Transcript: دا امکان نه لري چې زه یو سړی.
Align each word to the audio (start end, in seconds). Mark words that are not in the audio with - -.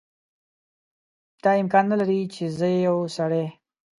دا 1.43 1.51
امکان 1.61 1.85
نه 1.91 1.95
لري 2.01 2.19
چې 2.35 2.43
زه 2.57 2.67
یو 2.87 2.97
سړی. 3.17 3.45